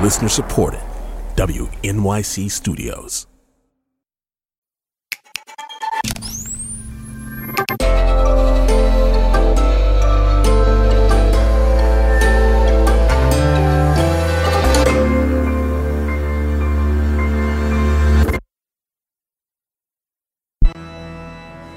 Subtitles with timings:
[0.00, 0.80] Listener supported.
[1.36, 3.26] WNYC Studios.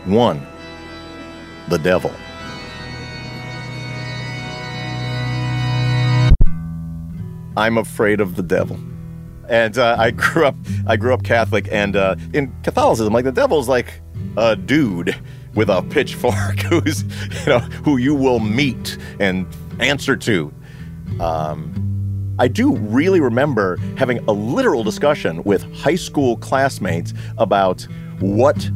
[0.06, 0.46] One,
[1.68, 2.12] the devil.
[7.58, 8.80] I'm afraid of the devil.
[9.48, 10.56] And uh, I grew up,
[10.88, 14.02] I grew up Catholic, and uh, in Catholicism, like the devil's like
[14.38, 15.16] a dude
[15.54, 19.48] with a pitchfork who's, you know, who you will meet and
[19.80, 20.54] answer to.
[21.20, 21.74] Um,
[22.38, 27.88] I do really remember having a literal discussion with high school classmates about
[28.20, 28.70] what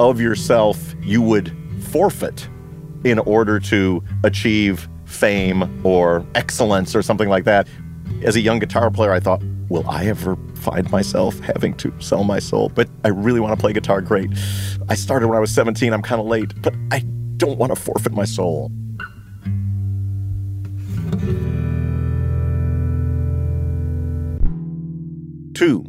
[0.00, 1.54] of yourself you would
[1.90, 2.48] forfeit
[3.04, 7.68] in order to achieve fame or excellence or something like that.
[8.24, 12.22] As a young guitar player, I thought, will I ever find myself having to sell
[12.22, 12.68] my soul?
[12.68, 14.30] But I really want to play guitar great.
[14.88, 17.00] I started when I was 17, I'm kind of late, but I
[17.36, 18.70] don't want to forfeit my soul.
[25.54, 25.84] Two,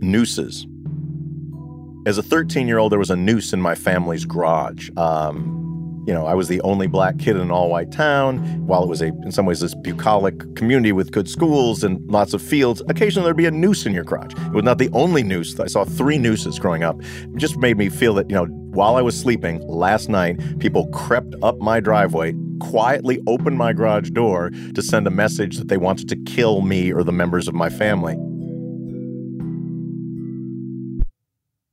[0.00, 0.66] nooses.
[2.06, 4.90] As a 13 year old, there was a noose in my family's garage.
[4.96, 5.61] Um,
[6.06, 8.38] you know, I was the only black kid in an all white town.
[8.66, 12.34] While it was a, in some ways, this bucolic community with good schools and lots
[12.34, 14.32] of fields, occasionally there'd be a noose in your crotch.
[14.32, 15.58] It was not the only noose.
[15.60, 17.00] I saw three nooses growing up.
[17.00, 20.88] It just made me feel that, you know, while I was sleeping last night, people
[20.88, 25.76] crept up my driveway, quietly opened my garage door to send a message that they
[25.76, 28.16] wanted to kill me or the members of my family.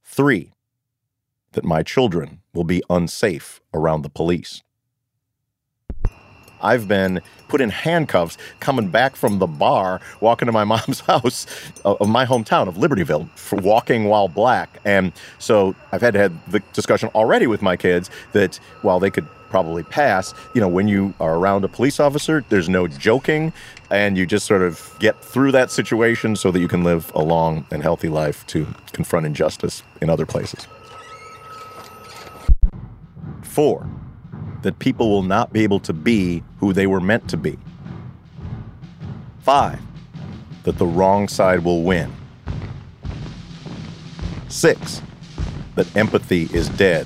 [0.03, 0.51] Three,
[1.53, 4.61] that my children will be unsafe around the police.
[6.61, 11.45] I've been put in handcuffs coming back from the bar, walking to my mom's house
[11.85, 14.79] uh, of my hometown of Libertyville for walking while black.
[14.85, 19.09] And so I've had to have the discussion already with my kids that while they
[19.09, 23.51] could probably pass, you know, when you are around a police officer, there's no joking
[23.89, 27.23] and you just sort of get through that situation so that you can live a
[27.23, 30.67] long and healthy life to confront injustice in other places.
[33.59, 33.85] Four,
[34.61, 37.59] that people will not be able to be who they were meant to be.
[39.41, 39.81] Five,
[40.63, 42.09] that the wrong side will win.
[44.47, 45.01] Six,
[45.75, 47.05] that empathy is dead.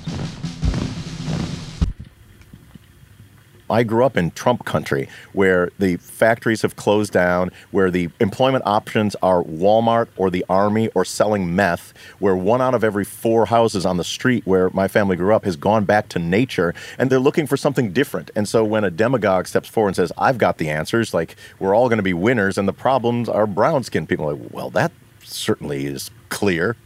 [3.70, 8.64] I grew up in Trump country where the factories have closed down, where the employment
[8.66, 13.46] options are Walmart or the Army or selling meth, where one out of every four
[13.46, 17.10] houses on the street where my family grew up has gone back to nature and
[17.10, 18.30] they're looking for something different.
[18.36, 21.74] And so when a demagogue steps forward and says, I've got the answers, like we're
[21.74, 24.92] all going to be winners and the problems are brown skinned people, like, well, that
[25.22, 26.76] certainly is clear.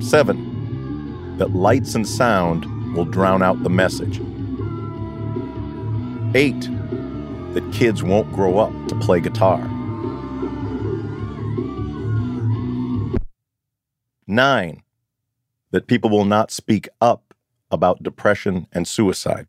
[0.00, 4.20] Seven, that lights and sound will drown out the message.
[6.34, 6.68] Eight,
[7.54, 9.58] that kids won't grow up to play guitar.
[14.26, 14.82] Nine,
[15.72, 17.34] that people will not speak up
[17.70, 19.46] about depression and suicide.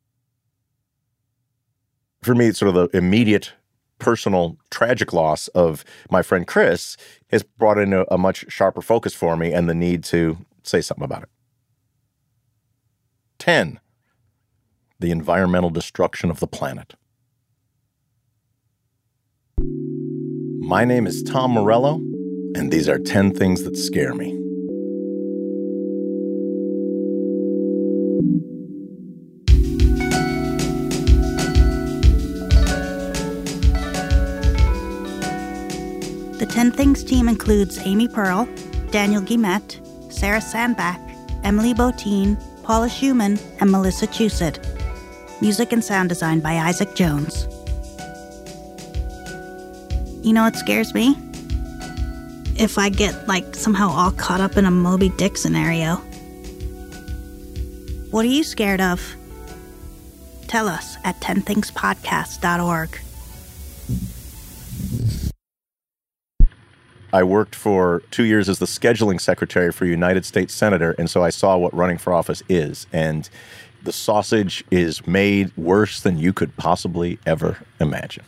[2.22, 3.54] For me, it's sort of the immediate
[4.00, 6.98] personal tragic loss of my friend Chris
[7.32, 10.82] has brought in a, a much sharper focus for me and the need to say
[10.82, 11.30] something about it.
[13.44, 13.82] 10.
[15.00, 16.94] The environmental destruction of the planet.
[19.58, 21.96] My name is Tom Morello,
[22.56, 24.32] and these are 10 things that scare me.
[36.40, 38.48] The 10 Things team includes Amy Pearl,
[38.92, 41.02] Daniel Guillemette, Sarah Sandbach,
[41.44, 44.58] Emily Botein, Paula Szuchman, and Melissa Chusett.
[45.42, 47.48] Music and sound design by Isaac Jones.
[50.26, 51.18] You know what scares me?
[52.56, 55.98] If I get, like, somehow all caught up in a Moby Dick scenario.
[58.12, 59.02] What are you scared of?
[60.48, 63.03] Tell us at 10thingspodcast.org.
[67.14, 71.08] I worked for two years as the scheduling secretary for a United States senator, and
[71.08, 72.88] so I saw what running for office is.
[72.92, 73.30] And
[73.84, 78.24] the sausage is made worse than you could possibly ever imagine.